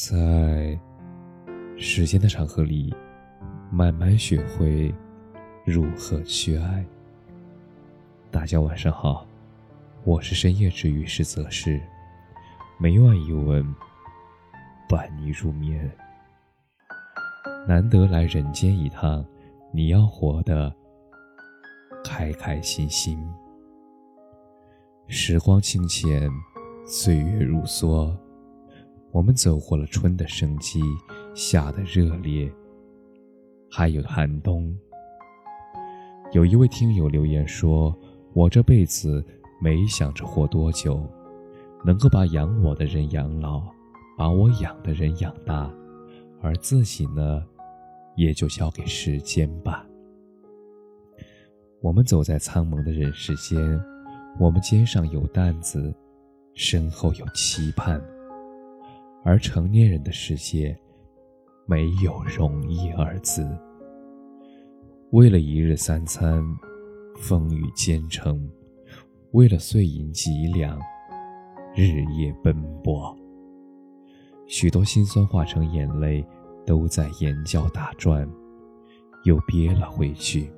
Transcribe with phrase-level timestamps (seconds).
[0.00, 0.78] 在
[1.76, 2.94] 时间的长河里，
[3.68, 4.94] 慢慢学会
[5.64, 6.86] 如何去爱。
[8.30, 9.26] 大家晚上好，
[10.04, 11.80] 我是深夜治愈师泽世，
[12.78, 13.74] 每晚一文
[14.88, 15.90] 伴你入眠。
[17.66, 19.26] 难得来人间一趟，
[19.72, 20.72] 你要活得
[22.04, 23.20] 开开心心。
[25.08, 26.30] 时光清浅，
[26.86, 28.16] 岁月如梭，
[29.18, 30.80] 我们走过了春的生机，
[31.34, 32.48] 夏的热烈，
[33.68, 34.72] 还有寒冬。
[36.30, 37.92] 有一位听友留言说
[38.32, 39.24] ：“我这辈子
[39.60, 41.04] 没想着活多久，
[41.84, 43.60] 能够把养我的人养老，
[44.16, 45.68] 把我养的人养大，
[46.40, 47.44] 而自己呢，
[48.14, 49.84] 也就交给时间吧。”
[51.82, 53.58] 我们走在苍茫的人世间。
[54.38, 55.92] 我们肩上有担子，
[56.54, 58.00] 身后有期盼，
[59.24, 60.76] 而成年人的世界，
[61.66, 63.46] 没有容易二字。
[65.10, 66.42] 为了一日三餐，
[67.16, 68.38] 风雨兼程；
[69.32, 70.78] 为了碎银几两，
[71.74, 73.16] 日夜奔波。
[74.46, 76.24] 许多心酸化成眼泪，
[76.64, 78.28] 都在眼角打转，
[79.24, 80.50] 又憋了回去。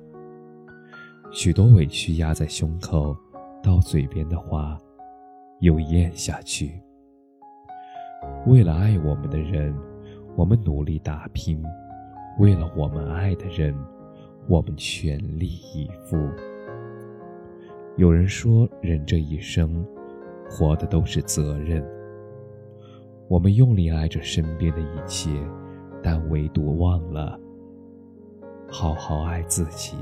[1.31, 3.15] 许多委屈压在胸口。
[3.63, 4.75] 到嘴边的话，
[5.59, 6.81] 又咽下去。
[8.47, 9.73] 为了爱我们的人，
[10.35, 11.61] 我们努力打拼；
[12.39, 13.75] 为了我们爱的人，
[14.47, 16.17] 我们全力以赴。
[17.97, 19.85] 有人说，人这一生，
[20.49, 21.85] 活的都是责任。
[23.27, 25.29] 我们用力爱着身边的一切，
[26.01, 27.39] 但唯独忘了
[28.67, 29.97] 好好爱自己。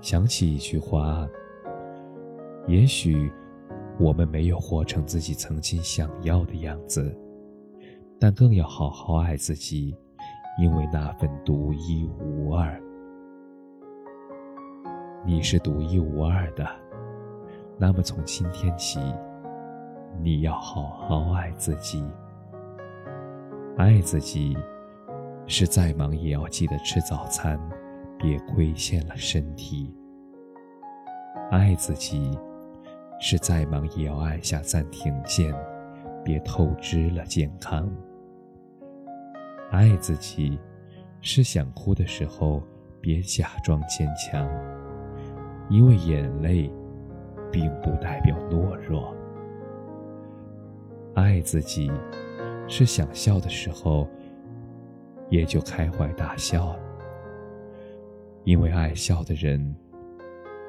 [0.00, 1.26] 想起一句话。
[2.66, 3.32] 也许
[4.00, 7.14] 我们没有活成自己曾经想要的样子，
[8.18, 9.94] 但更要好好爱自己，
[10.58, 12.80] 因为那份独一无二。
[15.22, 16.66] 你是独一无二的，
[17.78, 18.98] 那么从今天起，
[20.22, 22.02] 你要好好爱自己。
[23.76, 24.56] 爱自己，
[25.46, 27.60] 是再忙也要记得吃早餐，
[28.18, 29.94] 别亏欠了身体。
[31.50, 32.30] 爱自己。
[33.20, 35.54] 是再忙也要按下暂停键，
[36.24, 37.88] 别透支了健康。
[39.70, 40.58] 爱自己，
[41.20, 42.62] 是想哭的时候
[43.00, 44.48] 别假装坚强，
[45.68, 46.72] 因为眼泪
[47.52, 49.14] 并不代表懦弱。
[51.14, 51.92] 爱自己，
[52.66, 54.08] 是想笑的时候
[55.28, 56.74] 也就开怀大笑，
[58.44, 59.76] 因为爱笑的人，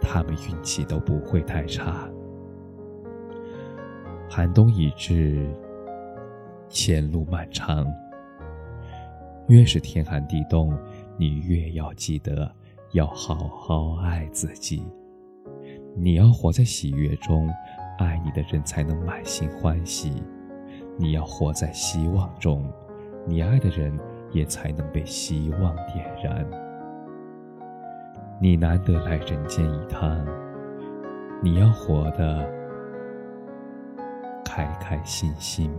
[0.02, 2.10] 他们运气都不会太差。
[4.34, 5.46] 寒冬已至，
[6.70, 7.86] 前路漫长。
[9.48, 10.74] 越是天寒地冻，
[11.18, 12.50] 你越要记得
[12.94, 14.86] 要好好爱自己。
[15.98, 17.50] 你要活在喜悦中，
[18.00, 20.14] 爱你的人才能满心欢喜；
[20.98, 22.66] 你要活在希望中，
[23.28, 24.00] 你爱的人
[24.32, 26.50] 也才能被希望点燃。
[28.40, 30.26] 你难得来人间一趟，
[31.44, 32.61] 你要活的。
[34.54, 35.72] 开开心心，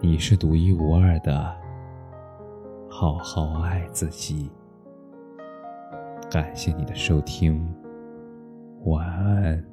[0.00, 1.56] 你是独一无二的，
[2.90, 4.50] 好好爱自己。
[6.28, 7.64] 感谢你的收听，
[8.86, 9.64] 晚安。